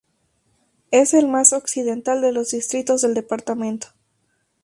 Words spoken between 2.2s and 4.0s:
de los distritos del departamento.